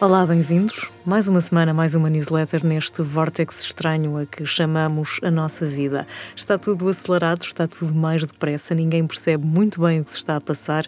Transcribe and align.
Olá, 0.00 0.24
bem-vindos. 0.24 0.92
Mais 1.04 1.26
uma 1.26 1.40
semana, 1.40 1.74
mais 1.74 1.92
uma 1.92 2.08
newsletter 2.08 2.64
neste 2.64 3.02
vórtex 3.02 3.64
estranho 3.64 4.16
a 4.16 4.24
que 4.24 4.46
chamamos 4.46 5.18
a 5.24 5.30
nossa 5.30 5.66
vida. 5.66 6.06
Está 6.36 6.56
tudo 6.56 6.88
acelerado, 6.88 7.42
está 7.42 7.66
tudo 7.66 7.92
mais 7.92 8.24
depressa, 8.24 8.76
ninguém 8.76 9.04
percebe 9.04 9.44
muito 9.44 9.80
bem 9.80 9.98
o 9.98 10.04
que 10.04 10.12
se 10.12 10.18
está 10.18 10.36
a 10.36 10.40
passar 10.40 10.86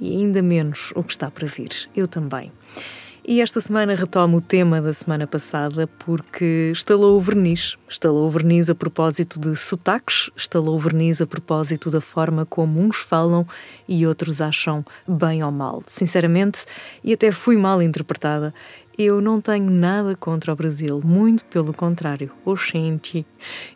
e 0.00 0.16
ainda 0.16 0.42
menos 0.42 0.92
o 0.96 1.04
que 1.04 1.12
está 1.12 1.30
para 1.30 1.46
vir. 1.46 1.70
Eu 1.94 2.08
também. 2.08 2.50
E 3.24 3.40
esta 3.40 3.60
semana 3.60 3.94
retomo 3.94 4.38
o 4.38 4.40
tema 4.40 4.80
da 4.82 4.92
semana 4.92 5.28
passada 5.28 5.86
porque 6.00 6.70
estalou 6.72 7.16
o 7.16 7.20
verniz. 7.20 7.78
Estalou 7.88 8.26
o 8.26 8.30
verniz 8.30 8.68
a 8.68 8.74
propósito 8.74 9.38
de 9.38 9.54
sotaques, 9.54 10.28
estalou 10.36 10.74
o 10.74 10.78
verniz 10.80 11.20
a 11.20 11.26
propósito 11.26 11.88
da 11.88 12.00
forma 12.00 12.44
como 12.44 12.80
uns 12.80 12.96
falam 12.96 13.46
e 13.88 14.04
outros 14.04 14.40
acham 14.40 14.84
bem 15.06 15.44
ou 15.44 15.52
mal. 15.52 15.84
Sinceramente, 15.86 16.64
e 17.04 17.12
até 17.12 17.30
fui 17.30 17.56
mal 17.56 17.80
interpretada, 17.80 18.52
eu 18.98 19.20
não 19.20 19.40
tenho 19.40 19.70
nada 19.70 20.16
contra 20.16 20.52
o 20.52 20.56
Brasil, 20.56 21.00
muito 21.04 21.44
pelo 21.44 21.72
contrário. 21.72 22.32
Oxente, 22.44 23.24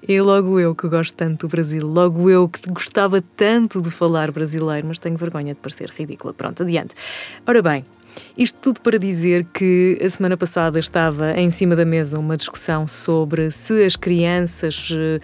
e 0.06 0.20
logo 0.20 0.58
eu 0.58 0.74
que 0.74 0.88
gosto 0.88 1.14
tanto 1.14 1.46
do 1.46 1.50
Brasil, 1.50 1.86
logo 1.86 2.28
eu 2.28 2.48
que 2.48 2.68
gostava 2.68 3.22
tanto 3.22 3.80
de 3.80 3.92
falar 3.92 4.32
brasileiro, 4.32 4.88
mas 4.88 4.98
tenho 4.98 5.16
vergonha 5.16 5.54
de 5.54 5.60
parecer 5.60 5.88
ridícula. 5.88 6.34
Pronto, 6.34 6.64
adiante. 6.64 6.96
Ora 7.46 7.62
bem, 7.62 7.84
isto 8.36 8.58
tudo 8.60 8.80
para 8.80 8.98
dizer 8.98 9.44
que 9.44 9.98
a 10.04 10.08
semana 10.08 10.36
passada 10.36 10.78
estava 10.78 11.32
em 11.32 11.50
cima 11.50 11.74
da 11.74 11.84
mesa 11.84 12.18
uma 12.18 12.36
discussão 12.36 12.86
sobre 12.86 13.50
se 13.50 13.84
as 13.84 13.96
crianças 13.96 14.90
eh, 14.92 15.20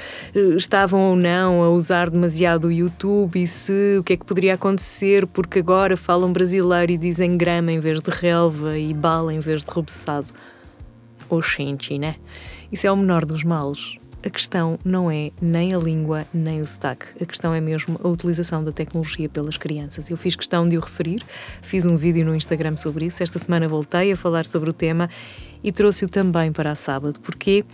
estavam 0.56 1.00
ou 1.00 1.16
não 1.16 1.62
a 1.62 1.70
usar 1.70 2.10
demasiado 2.10 2.66
o 2.66 2.72
YouTube 2.72 3.42
e 3.42 3.46
se 3.46 3.96
o 3.98 4.02
que 4.02 4.14
é 4.14 4.16
que 4.16 4.24
poderia 4.24 4.54
acontecer 4.54 5.26
porque 5.26 5.60
agora 5.60 5.96
falam 5.96 6.32
brasileiro 6.32 6.92
e 6.92 6.98
dizem 6.98 7.36
grama 7.36 7.72
em 7.72 7.80
vez 7.80 8.00
de 8.00 8.10
relva 8.10 8.78
e 8.78 8.92
bala 8.92 9.32
em 9.32 9.40
vez 9.40 9.62
de 9.62 9.70
rubeçado. 9.70 10.30
Oxente, 11.28 11.98
né? 11.98 12.16
Isso 12.70 12.86
é 12.86 12.92
o 12.92 12.96
menor 12.96 13.24
dos 13.24 13.42
males 13.42 14.01
a 14.24 14.30
questão 14.30 14.78
não 14.84 15.10
é 15.10 15.30
nem 15.40 15.74
a 15.74 15.78
língua 15.78 16.26
nem 16.32 16.60
o 16.60 16.66
sotaque. 16.66 17.06
A 17.20 17.26
questão 17.26 17.52
é 17.52 17.60
mesmo 17.60 18.00
a 18.02 18.08
utilização 18.08 18.62
da 18.64 18.72
tecnologia 18.72 19.28
pelas 19.28 19.56
crianças. 19.56 20.10
Eu 20.10 20.16
fiz 20.16 20.36
questão 20.36 20.68
de 20.68 20.76
o 20.76 20.80
referir, 20.80 21.22
fiz 21.60 21.86
um 21.86 21.96
vídeo 21.96 22.24
no 22.24 22.34
Instagram 22.34 22.76
sobre 22.76 23.06
isso. 23.06 23.22
Esta 23.22 23.38
semana 23.38 23.68
voltei 23.68 24.12
a 24.12 24.16
falar 24.16 24.46
sobre 24.46 24.70
o 24.70 24.72
tema 24.72 25.08
e 25.62 25.70
trouxe-o 25.70 26.08
também 26.08 26.52
para 26.52 26.70
a 26.70 26.74
sábado. 26.74 27.20
Porquê? 27.20 27.42
porque 27.42 27.64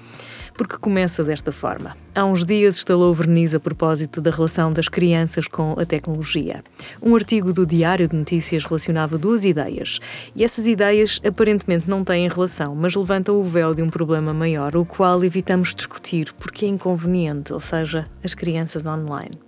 começa 0.67 1.23
desta 1.23 1.53
forma. 1.53 1.97
Há 2.14 2.25
uns 2.25 2.45
dias 2.45 2.77
estalou 2.77 3.14
verniz 3.14 3.55
a 3.55 3.61
propósito 3.61 4.20
da 4.20 4.31
relação 4.31 4.73
das 4.73 4.89
crianças 4.89 5.47
com 5.47 5.77
a 5.78 5.84
tecnologia. 5.84 6.64
Um 7.01 7.14
artigo 7.14 7.53
do 7.53 7.67
Diário 7.67 8.09
de 8.09 8.17
Notícias 8.17 8.64
relacionava 8.64 9.17
duas 9.17 9.45
ideias, 9.45 10.01
e 10.34 10.42
essas 10.42 10.67
ideias 10.67 11.20
aparentemente 11.25 11.89
não 11.89 12.03
têm 12.03 12.29
relação, 12.29 12.75
mas 12.75 12.95
levantam 12.95 13.39
o 13.39 13.45
véu 13.45 13.75
de 13.75 13.83
um 13.83 13.91
problema 13.91 14.34
maior, 14.34 14.75
o 14.77 14.84
qual 14.84 15.23
evitamos 15.23 15.75
discutir 15.75 16.33
porque 16.33 16.64
é 16.64 16.69
inconveniente, 16.69 17.53
ou 17.53 17.61
seja, 17.61 18.09
as 18.25 18.34
crianças 18.34 18.86
online. 18.86 19.47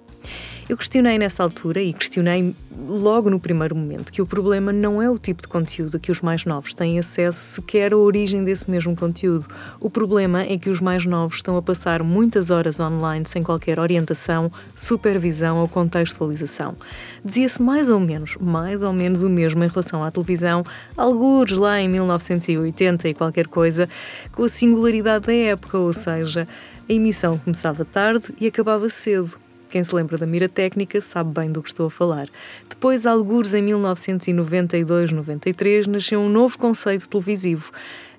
Eu 0.70 0.76
questionei 0.76 1.18
nessa 1.18 1.42
altura 1.42 1.82
e 1.82 1.92
questionei 1.92 2.54
logo 2.86 3.28
no 3.28 3.40
primeiro 3.40 3.74
momento 3.74 4.12
que 4.12 4.22
o 4.22 4.26
problema 4.26 4.72
não 4.72 5.02
é 5.02 5.10
o 5.10 5.18
tipo 5.18 5.42
de 5.42 5.48
conteúdo 5.48 5.98
que 5.98 6.12
os 6.12 6.20
mais 6.20 6.44
novos 6.44 6.74
têm 6.74 6.96
acesso, 6.96 7.56
sequer 7.56 7.92
a 7.92 7.96
origem 7.96 8.44
desse 8.44 8.70
mesmo 8.70 8.94
conteúdo. 8.94 9.48
O 9.80 9.90
problema 9.90 10.42
é 10.42 10.56
que 10.56 10.70
os 10.70 10.80
mais 10.80 11.04
novos 11.04 11.38
estão 11.38 11.56
a 11.56 11.62
passar 11.62 12.04
muitas 12.04 12.50
horas 12.50 12.78
online 12.78 13.26
sem 13.26 13.42
qualquer 13.42 13.80
orientação, 13.80 14.48
supervisão 14.76 15.58
ou 15.58 15.66
contextualização. 15.66 16.76
Dizia-se 17.24 17.60
mais 17.60 17.90
ou 17.90 17.98
menos, 17.98 18.36
mais 18.40 18.84
ou 18.84 18.92
menos 18.92 19.24
o 19.24 19.28
mesmo 19.28 19.64
em 19.64 19.68
relação 19.68 20.04
à 20.04 20.10
televisão, 20.12 20.62
alguns 20.96 21.50
lá 21.50 21.80
em 21.80 21.88
1980 21.88 23.08
e 23.08 23.14
qualquer 23.14 23.48
coisa, 23.48 23.88
com 24.30 24.44
a 24.44 24.48
singularidade 24.48 25.26
da 25.26 25.34
época, 25.34 25.78
ou 25.78 25.92
seja, 25.92 26.46
a 26.88 26.92
emissão 26.92 27.36
começava 27.38 27.84
tarde 27.84 28.32
e 28.40 28.46
acabava 28.46 28.88
cedo 28.88 29.36
quem 29.70 29.84
se 29.84 29.94
lembra 29.94 30.18
da 30.18 30.26
mira 30.26 30.48
técnica 30.48 31.00
sabe 31.00 31.32
bem 31.32 31.50
do 31.50 31.62
que 31.62 31.68
estou 31.68 31.86
a 31.86 31.90
falar. 31.90 32.28
Depois, 32.68 33.06
algures 33.06 33.54
em 33.54 33.64
1992-93, 33.66 35.86
nasceu 35.86 36.20
um 36.20 36.28
novo 36.28 36.58
conceito 36.58 37.08
televisivo. 37.08 37.72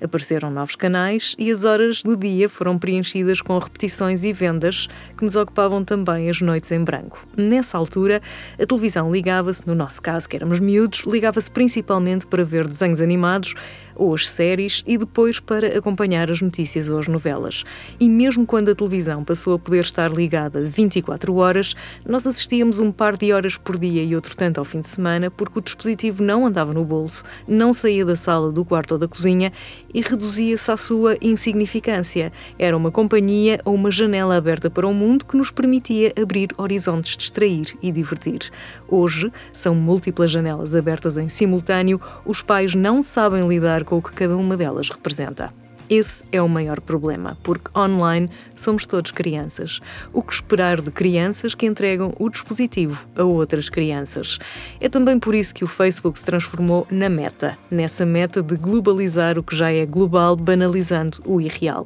Apareceram 0.04 0.50
novos 0.50 0.76
canais 0.76 1.36
e 1.38 1.52
as 1.52 1.64
horas 1.64 2.02
do 2.02 2.18
dia 2.18 2.50
foram 2.50 2.78
preenchidas 2.80 3.40
com 3.40 3.58
repetições 3.60 4.24
e 4.24 4.34
vendas 4.34 4.88
que 5.16 5.24
nos 5.24 5.36
ocupavam 5.36 5.84
também 5.84 6.28
as 6.28 6.42
noites 6.42 6.72
em 6.72 6.84
branco. 6.84 7.24
Nessa 7.38 7.78
altura, 7.78 8.20
a 8.60 8.66
televisão 8.66 9.12
ligava-se, 9.12 9.68
no 9.68 9.76
nosso 9.76 10.02
caso, 10.02 10.28
que 10.28 10.36
éramos 10.36 10.60
miúdos, 10.60 11.04
ligava-se 11.06 11.52
principalmente 11.52 12.26
para 12.26 12.44
ver 12.44 12.68
desenhos 12.68 13.00
animados 13.00 13.54
ou 13.96 14.16
as 14.16 14.28
séries 14.28 14.84
e 14.88 14.98
depois 14.98 15.40
para 15.40 15.78
acompanhar 15.78 16.32
as 16.32 16.42
notícias 16.42 16.90
ou 16.90 16.98
as 16.98 17.08
novelas. 17.08 17.64
E 18.00 18.10
mesmo 18.10 18.46
quando 18.46 18.70
a 18.70 18.76
televisão 18.76 19.24
passou 19.24 19.54
a 19.54 19.60
poder 19.60 19.82
estar 19.82 20.12
ligada 20.12 20.64
24 20.64 21.36
horas, 21.36 21.76
nós 22.04 22.26
assistíamos 22.26 22.80
um 22.80 22.92
par 22.92 23.16
de 23.16 23.32
horas 23.32 23.58
por 23.58 23.78
dia 23.78 24.04
e 24.04 24.16
outro 24.16 24.36
tanto 24.36 24.58
ao 24.58 24.66
fim 24.66 24.82
de 24.82 24.88
semana 24.88 25.30
porque 25.30 25.60
o 25.60 25.62
dispositivo 25.62 26.24
não 26.24 26.48
andava 26.48 26.74
no 26.74 26.84
bolso, 26.84 27.24
não 27.48 27.74
saía 27.74 28.04
da 28.04 28.16
sala, 28.16 28.52
do 28.52 28.66
quarto 28.66 28.94
ou 28.94 28.98
da 28.98 29.08
cozinha 29.08 29.52
e 29.94 30.02
reduzia-se 30.02 30.72
à 30.72 30.78
sua 30.78 31.16
insignificância. 31.22 32.32
Era 32.58 32.76
uma 32.76 32.92
companhia 32.92 33.60
ou 33.66 33.76
uma 33.76 33.92
janela 33.92 34.36
aberta 34.36 34.70
para 34.70 34.88
o 34.88 34.94
mundo 34.94 35.26
que 35.26 35.38
nos 35.38 35.52
permitia 35.52 36.14
abrir 36.22 36.50
horizontes, 36.58 37.18
distrair 37.18 37.78
e 37.82 37.92
divertir. 37.92 38.50
Hoje, 38.88 39.32
são 39.54 39.76
múltiplas 39.76 40.32
janelas 40.32 40.76
abertas 40.76 41.18
em 41.18 41.30
simultâneo, 41.30 42.00
os 42.26 42.42
pais 42.42 42.76
não 42.76 43.02
sabem 43.02 43.48
lidar 43.48 43.84
com 43.84 43.98
o 43.98 44.02
que 44.02 44.14
cada 44.14 44.36
uma 44.36 44.58
delas 44.58 44.90
representa. 44.90 45.61
Esse 45.92 46.24
é 46.32 46.42
o 46.42 46.48
maior 46.48 46.80
problema, 46.80 47.38
porque 47.44 47.70
online 47.78 48.30
somos 48.56 48.86
todos 48.86 49.12
crianças. 49.12 49.82
O 50.14 50.24
que 50.24 50.34
esperar 50.34 50.80
de 50.80 50.90
crianças 50.90 51.54
que 51.54 51.66
entregam 51.66 52.14
o 52.18 52.30
dispositivo 52.30 53.06
a 53.14 53.26
outras 53.26 53.68
crianças? 53.68 54.40
É 54.80 54.88
também 54.88 55.20
por 55.20 55.36
isso 55.36 55.54
que 55.54 55.66
o 55.66 55.68
Facebook 55.68 56.18
se 56.18 56.24
transformou 56.24 56.88
na 56.90 57.10
meta, 57.10 57.58
nessa 57.70 58.06
meta 58.06 58.42
de 58.42 58.56
globalizar 58.56 59.38
o 59.38 59.44
que 59.44 59.54
já 59.54 59.70
é 59.70 59.86
global, 59.86 60.38
banalizando 60.38 61.18
o 61.26 61.42
irreal. 61.42 61.86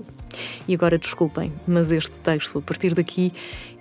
E 0.68 0.76
agora 0.76 1.00
desculpem, 1.00 1.52
mas 1.66 1.90
este 1.92 2.20
texto, 2.20 2.60
a 2.60 2.62
partir 2.62 2.94
daqui, 2.94 3.34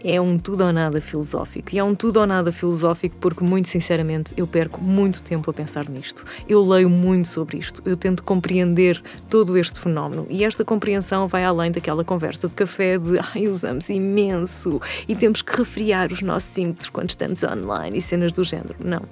é 0.05 0.21
um 0.21 0.39
tudo 0.39 0.65
ou 0.65 0.73
nada 0.73 1.01
filosófico. 1.01 1.75
E 1.75 1.79
é 1.79 1.83
um 1.83 1.95
tudo 1.95 2.21
ou 2.21 2.27
nada 2.27 2.53
filosófico 2.53 3.17
porque, 3.19 3.43
muito 3.43 3.69
sinceramente, 3.69 4.35
eu 4.37 4.47
perco 4.47 4.81
muito 4.81 5.23
tempo 5.23 5.51
a 5.51 5.55
pensar 5.55 5.89
nisto. 5.89 6.25
Eu 6.47 6.63
leio 6.63 6.91
muito 6.91 7.29
sobre 7.29 7.57
isto, 7.57 7.81
eu 7.87 7.97
tento 7.97 8.23
compreender 8.23 9.03
todo 9.31 9.57
este 9.57 9.81
fenómeno. 9.81 10.27
E 10.29 10.45
esta 10.45 10.65
compreensão 10.65 11.27
vai 11.27 11.45
além 11.45 11.73
daquela 11.73 12.05
conversa 12.05 12.47
de 12.49 12.55
café 12.55 12.99
de 12.99 13.19
ai, 13.19 13.49
usamos 13.49 13.89
imenso 13.89 14.81
e 15.09 15.17
temos 15.17 15.41
que 15.41 15.57
refriar 15.57 16.13
os 16.13 16.21
nossos 16.21 16.57
ímpetos 16.59 16.91
quando 16.91 17.09
estamos 17.09 17.43
online 17.43 17.97
e 17.97 18.01
cenas 18.03 18.33
do 18.33 18.45
género. 18.45 18.77
Não. 18.85 19.03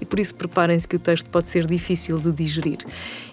E 0.00 0.04
por 0.04 0.18
isso 0.18 0.34
preparem-se 0.34 0.86
que 0.86 0.96
o 0.96 0.98
texto 0.98 1.30
pode 1.30 1.48
ser 1.48 1.66
difícil 1.66 2.18
de 2.18 2.30
digerir. 2.30 2.78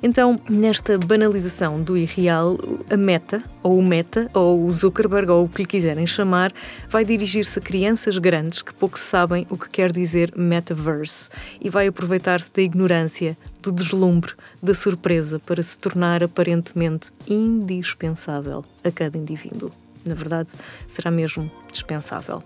Então, 0.01 0.39
nesta 0.49 0.97
banalização 0.97 1.81
do 1.81 1.97
irreal, 1.97 2.57
a 2.89 2.95
meta, 2.95 3.43
ou 3.63 3.77
o 3.77 3.83
meta, 3.83 4.29
ou 4.33 4.65
o 4.65 4.73
Zuckerberg, 4.73 5.31
ou 5.31 5.45
o 5.45 5.49
que 5.49 5.61
lhe 5.61 5.67
quiserem 5.67 6.07
chamar, 6.07 6.51
vai 6.89 7.03
dirigir-se 7.05 7.59
a 7.59 7.61
crianças 7.61 8.17
grandes 8.17 8.61
que 8.61 8.73
pouco 8.73 8.97
sabem 8.97 9.45
o 9.49 9.57
que 9.57 9.69
quer 9.69 9.91
dizer 9.91 10.33
metaverse 10.35 11.29
e 11.59 11.69
vai 11.69 11.87
aproveitar-se 11.87 12.51
da 12.53 12.61
ignorância, 12.61 13.37
do 13.61 13.71
deslumbre, 13.71 14.33
da 14.61 14.73
surpresa 14.73 15.39
para 15.39 15.61
se 15.61 15.77
tornar 15.77 16.23
aparentemente 16.23 17.11
indispensável 17.27 18.63
a 18.83 18.91
cada 18.91 19.17
indivíduo. 19.17 19.80
Na 20.05 20.13
verdade, 20.13 20.49
será 20.87 21.11
mesmo 21.11 21.51
dispensável. 21.71 22.43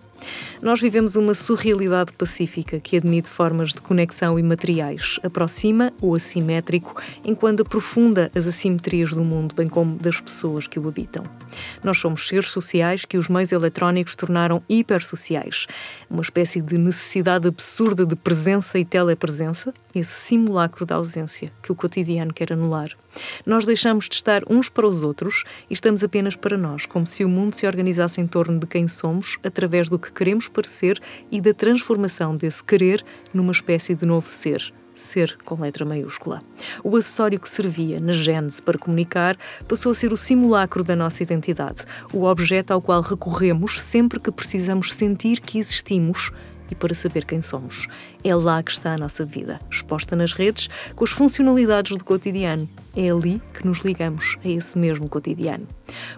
Nós 0.61 0.79
vivemos 0.81 1.15
uma 1.15 1.33
surrealidade 1.33 2.13
pacífica 2.13 2.79
que 2.79 2.97
admite 2.97 3.29
formas 3.29 3.73
de 3.73 3.81
conexão 3.81 4.39
imateriais, 4.39 5.19
aproxima 5.23 5.91
o 6.01 6.15
assimétrico, 6.15 7.01
enquanto 7.23 7.61
aprofunda 7.61 8.31
as 8.33 8.47
assimetrias 8.47 9.11
do 9.11 9.23
mundo, 9.23 9.53
bem 9.55 9.67
como 9.67 9.97
das 9.97 10.19
pessoas 10.19 10.67
que 10.67 10.79
o 10.79 10.87
habitam. 10.87 11.23
Nós 11.83 11.99
somos 11.99 12.27
seres 12.27 12.49
sociais 12.49 13.05
que 13.05 13.17
os 13.17 13.29
meios 13.29 13.51
eletrónicos 13.51 14.15
tornaram 14.15 14.63
hipersociais, 14.67 15.67
uma 16.09 16.21
espécie 16.21 16.61
de 16.61 16.77
necessidade 16.77 17.47
absurda 17.47 18.05
de 18.05 18.15
presença 18.15 18.77
e 18.79 18.85
telepresença, 18.85 19.73
esse 19.93 20.11
simulacro 20.11 20.85
da 20.85 20.95
ausência 20.95 21.51
que 21.61 21.71
o 21.71 21.75
cotidiano 21.75 22.33
quer 22.33 22.53
anular. 22.53 22.89
Nós 23.45 23.65
deixamos 23.65 24.09
de 24.09 24.15
estar 24.15 24.41
uns 24.49 24.69
para 24.69 24.87
os 24.87 25.03
outros 25.03 25.43
e 25.69 25.73
estamos 25.73 26.03
apenas 26.03 26.35
para 26.35 26.57
nós, 26.57 26.85
como 26.85 27.07
se 27.07 27.23
o 27.23 27.29
mundo 27.29 27.53
se 27.53 27.65
organizasse 27.65 28.19
em 28.19 28.27
torno 28.27 28.59
de 28.59 28.67
quem 28.67 28.87
somos 28.87 29.37
através 29.43 29.89
do 29.89 29.97
que 29.97 30.11
queremos 30.11 30.47
parecer 30.47 30.99
e 31.31 31.39
da 31.39 31.53
transformação 31.53 32.35
desse 32.35 32.63
querer 32.63 33.03
numa 33.33 33.51
espécie 33.51 33.95
de 33.95 34.05
novo 34.05 34.27
ser. 34.27 34.73
Ser 34.95 35.37
com 35.43 35.61
letra 35.61 35.85
maiúscula. 35.85 36.41
O 36.83 36.95
acessório 36.95 37.39
que 37.39 37.49
servia 37.49 37.99
na 37.99 38.13
gênese 38.13 38.61
para 38.61 38.77
comunicar 38.77 39.37
passou 39.67 39.91
a 39.91 39.95
ser 39.95 40.13
o 40.13 40.17
simulacro 40.17 40.83
da 40.83 40.95
nossa 40.95 41.21
identidade, 41.21 41.83
o 42.13 42.23
objeto 42.23 42.71
ao 42.71 42.81
qual 42.81 43.01
recorremos 43.01 43.81
sempre 43.81 44.19
que 44.19 44.31
precisamos 44.31 44.93
sentir 44.93 45.41
que 45.41 45.59
existimos 45.59 46.31
e 46.69 46.75
para 46.75 46.93
saber 46.93 47.25
quem 47.25 47.41
somos. 47.41 47.87
É 48.23 48.33
lá 48.35 48.61
que 48.63 48.71
está 48.71 48.93
a 48.93 48.97
nossa 48.97 49.23
vida, 49.23 49.59
exposta 49.69 50.15
nas 50.15 50.33
redes, 50.33 50.67
com 50.95 51.03
as 51.03 51.11
funcionalidades 51.11 51.95
do 51.95 52.03
cotidiano. 52.03 52.67
É 52.95 53.09
ali 53.09 53.41
que 53.53 53.67
nos 53.67 53.79
ligamos 53.79 54.37
a 54.43 54.47
esse 54.47 54.77
mesmo 54.77 55.09
cotidiano. 55.09 55.67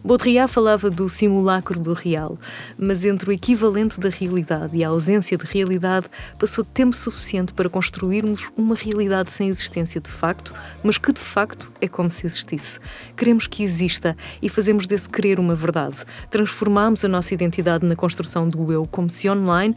Baudrillard 0.03 0.51
falava 0.51 0.89
do 0.89 1.09
simulacro 1.09 1.79
do 1.79 1.94
real, 1.94 2.38
mas 2.77 3.03
entre 3.03 3.29
o 3.29 3.33
equivalente 3.33 3.99
da 3.99 4.09
realidade 4.09 4.77
e 4.77 4.83
a 4.83 4.89
ausência 4.89 5.38
de 5.38 5.45
realidade 5.45 6.07
passou 6.39 6.63
tempo 6.63 6.95
suficiente 6.95 7.53
para 7.53 7.69
construirmos 7.69 8.50
uma 8.55 8.75
realidade 8.75 9.31
sem 9.31 9.50
existência 9.50 10.00
de 10.00 10.09
facto, 10.09 10.53
mas 10.83 10.97
que 10.97 11.11
de 11.11 11.19
facto 11.19 11.71
é 11.81 11.88
como 11.88 12.09
se 12.11 12.25
existisse. 12.25 12.79
Queremos 13.15 13.47
que 13.47 13.63
exista 13.63 14.15
e 14.41 14.47
fazemos 14.47 14.88
desse 14.88 15.09
querer 15.09 15.39
uma 15.39 15.55
verdade. 15.55 15.97
Transformamos 16.29 17.03
a 17.03 17.07
nossa 17.07 17.33
identidade 17.33 17.85
na 17.85 17.95
construção 17.95 18.47
do 18.47 18.71
eu, 18.71 18.85
como 18.85 19.09
se 19.09 19.29
online 19.29 19.75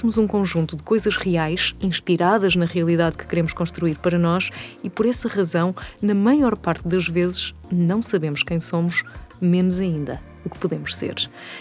tivéssemos 0.00 0.16
um 0.16 0.26
conjunto 0.26 0.76
de 0.76 0.82
coisas 0.82 1.16
reais, 1.16 1.74
inspiradas 1.80 2.56
na 2.56 2.64
realidade 2.64 3.18
que 3.18 3.26
queremos 3.26 3.52
construir 3.52 3.98
para 3.98 4.18
nós, 4.18 4.50
e 4.82 4.88
por 4.88 5.04
essa 5.04 5.28
razão, 5.28 5.74
na 6.00 6.14
maior 6.14 6.56
parte 6.56 6.88
das 6.88 7.06
vezes, 7.06 7.54
não 7.70 8.00
sabemos 8.00 8.42
quem 8.42 8.58
somos, 8.60 9.02
menos 9.40 9.78
ainda 9.78 10.20
o 10.42 10.48
que 10.48 10.58
podemos 10.58 10.96
ser. 10.96 11.14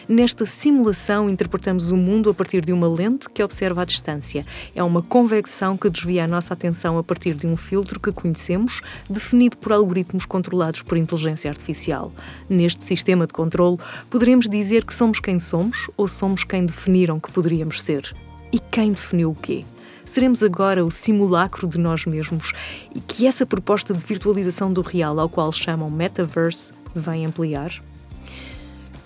Nesta 0.08 0.46
simulação, 0.46 1.30
interpretamos 1.30 1.92
o 1.92 1.98
mundo 1.98 2.30
a 2.30 2.34
partir 2.34 2.64
de 2.64 2.72
uma 2.72 2.88
lente 2.88 3.30
que 3.30 3.44
observa 3.44 3.82
à 3.82 3.86
distância. 3.86 4.46
É 4.74 4.82
uma 4.82 5.02
convecção 5.02 5.76
que 5.76 5.90
desvia 5.90 6.24
a 6.24 6.28
nossa 6.28 6.54
atenção 6.54 6.98
a 6.98 7.04
partir 7.04 7.34
de 7.34 7.46
um 7.46 7.58
filtro 7.58 8.00
que 8.00 8.14
conhecemos, 8.14 8.82
definido 9.10 9.58
por 9.58 9.74
algoritmos 9.74 10.26
controlados 10.26 10.82
por 10.82 10.98
inteligência 10.98 11.52
artificial. 11.52 12.14
Neste 12.50 12.86
sistema 12.86 13.28
de 13.28 13.34
controle, 13.34 13.78
poderemos 14.10 14.48
dizer 14.48 14.86
que 14.86 14.94
somos 14.94 15.20
quem 15.20 15.38
somos 15.40 15.90
ou 15.98 16.08
somos 16.08 16.46
quem 16.46 16.66
definiram 16.66 17.20
que 17.20 17.30
poderíamos 17.34 17.82
ser. 17.82 18.16
E 18.52 18.60
quem 18.60 18.92
definiu 18.92 19.32
o 19.32 19.36
quê? 19.36 19.64
Seremos 20.06 20.42
agora 20.42 20.84
o 20.84 20.90
simulacro 20.90 21.68
de 21.68 21.78
nós 21.78 22.06
mesmos 22.06 22.52
e 22.96 23.00
que 23.00 23.28
essa 23.28 23.46
proposta 23.46 23.94
de 23.94 24.04
virtualização 24.04 24.74
do 24.74 24.82
real, 24.82 25.20
ao 25.20 25.30
qual 25.30 25.52
chamam 25.52 25.90
metaverse, 25.90 26.74
vem 26.96 27.28
ampliar? 27.28 27.72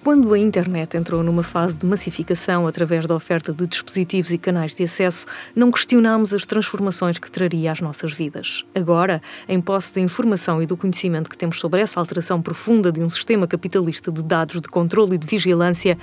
Quando 0.01 0.33
a 0.33 0.37
internet 0.39 0.97
entrou 0.97 1.23
numa 1.23 1.43
fase 1.43 1.77
de 1.77 1.85
massificação 1.85 2.67
através 2.67 3.05
da 3.05 3.15
oferta 3.15 3.53
de 3.53 3.65
dispositivos 3.65 4.31
e 4.31 4.37
canais 4.37 4.75
de 4.75 4.83
acesso, 4.83 5.25
não 5.55 5.71
questionámos 5.71 6.33
as 6.33 6.45
transformações 6.45 7.17
que 7.17 7.31
traria 7.31 7.71
às 7.71 7.79
nossas 7.79 8.11
vidas. 8.11 8.65
Agora, 8.75 9.21
em 9.47 9.61
posse 9.61 9.95
da 9.95 10.01
informação 10.01 10.61
e 10.61 10.65
do 10.65 10.75
conhecimento 10.75 11.29
que 11.29 11.37
temos 11.37 11.57
sobre 11.57 11.79
essa 11.79 12.01
alteração 12.01 12.41
profunda 12.41 12.91
de 12.91 13.01
um 13.01 13.07
sistema 13.07 13.47
capitalista 13.47 14.11
de 14.11 14.21
dados 14.21 14.59
de 14.59 14.67
controle 14.67 15.15
e 15.15 15.17
de 15.17 15.25
vigilância, 15.25 15.97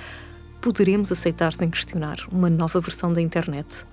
poderemos 0.61 1.11
aceitar 1.11 1.51
sem 1.53 1.69
questionar 1.69 2.17
uma 2.31 2.49
nova 2.49 2.79
versão 2.79 3.11
da 3.11 3.19
internet 3.19 3.85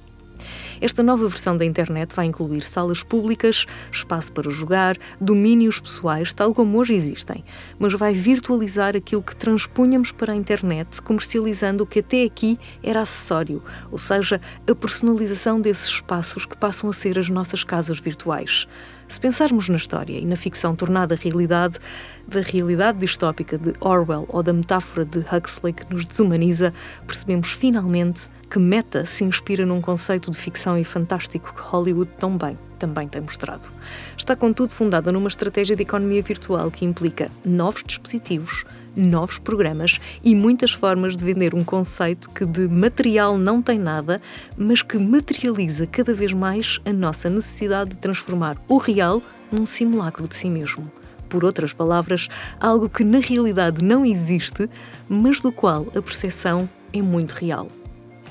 esta 0.80 1.02
nova 1.02 1.28
versão 1.28 1.56
da 1.56 1.64
internet 1.64 2.14
vai 2.14 2.26
incluir 2.26 2.62
salas 2.62 3.02
públicas, 3.02 3.66
espaço 3.90 4.32
para 4.32 4.50
jogar, 4.50 4.96
domínios 5.20 5.80
pessoais, 5.80 6.32
tal 6.32 6.54
como 6.54 6.78
hoje 6.78 6.94
existem, 6.94 7.44
mas 7.78 7.92
vai 7.94 8.12
virtualizar 8.12 8.96
aquilo 8.96 9.22
que 9.22 9.36
transpunhamos 9.36 10.12
para 10.12 10.32
a 10.32 10.36
internet, 10.36 11.00
comercializando 11.02 11.84
o 11.84 11.86
que 11.86 12.00
até 12.00 12.24
aqui 12.24 12.58
era 12.82 13.00
acessório, 13.00 13.62
ou 13.90 13.98
seja, 13.98 14.40
a 14.68 14.74
personalização 14.74 15.60
desses 15.60 15.86
espaços 15.86 16.46
que 16.46 16.56
passam 16.56 16.90
a 16.90 16.92
ser 16.92 17.18
as 17.18 17.28
nossas 17.28 17.64
casas 17.64 17.98
virtuais. 17.98 18.66
Se 19.08 19.18
pensarmos 19.18 19.70
na 19.70 19.76
história 19.76 20.18
e 20.18 20.26
na 20.26 20.36
ficção 20.36 20.76
tornada 20.76 21.14
realidade, 21.14 21.78
da 22.26 22.42
realidade 22.42 22.98
distópica 22.98 23.56
de 23.56 23.72
Orwell 23.80 24.26
ou 24.28 24.42
da 24.42 24.52
metáfora 24.52 25.02
de 25.02 25.20
Huxley 25.20 25.72
que 25.72 25.90
nos 25.90 26.04
desumaniza, 26.04 26.74
percebemos 27.06 27.50
finalmente 27.50 28.28
que 28.50 28.58
Meta 28.58 29.06
se 29.06 29.24
inspira 29.24 29.64
num 29.64 29.80
conceito 29.80 30.30
de 30.30 30.36
ficção 30.36 30.67
e 30.76 30.84
fantástico 30.84 31.54
que 31.54 31.60
Hollywood 31.60 32.10
tão 32.18 32.36
bem 32.36 32.58
também 32.78 33.08
tem 33.08 33.20
mostrado. 33.20 33.72
Está, 34.16 34.36
contudo, 34.36 34.72
fundada 34.72 35.10
numa 35.10 35.28
estratégia 35.28 35.74
de 35.74 35.82
economia 35.82 36.22
virtual 36.22 36.70
que 36.70 36.84
implica 36.84 37.30
novos 37.44 37.82
dispositivos, 37.82 38.64
novos 38.96 39.38
programas 39.38 40.00
e 40.22 40.34
muitas 40.34 40.72
formas 40.72 41.16
de 41.16 41.24
vender 41.24 41.54
um 41.54 41.64
conceito 41.64 42.30
que 42.30 42.46
de 42.46 42.68
material 42.68 43.36
não 43.36 43.60
tem 43.60 43.78
nada, 43.78 44.20
mas 44.56 44.82
que 44.82 44.98
materializa 44.98 45.86
cada 45.86 46.14
vez 46.14 46.32
mais 46.32 46.80
a 46.84 46.92
nossa 46.92 47.28
necessidade 47.28 47.90
de 47.90 47.96
transformar 47.96 48.56
o 48.68 48.78
real 48.78 49.22
num 49.50 49.64
simulacro 49.64 50.26
de 50.26 50.34
si 50.34 50.48
mesmo. 50.48 50.90
Por 51.28 51.44
outras 51.44 51.74
palavras, 51.74 52.28
algo 52.58 52.88
que 52.88 53.04
na 53.04 53.18
realidade 53.18 53.84
não 53.84 54.04
existe, 54.04 54.68
mas 55.08 55.40
do 55.40 55.52
qual 55.52 55.86
a 55.94 56.00
percepção 56.00 56.68
é 56.92 57.02
muito 57.02 57.32
real. 57.32 57.68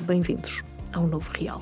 Bem-vindos 0.01 0.63
ao 0.91 1.05
novo 1.05 1.29
real. 1.31 1.61